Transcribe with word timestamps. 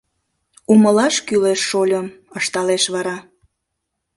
—Умылаш 0.71 1.15
кӱлеш, 1.27 1.61
шольым,— 1.69 2.07
ышталеш 2.37 2.83
вара. 2.93 3.17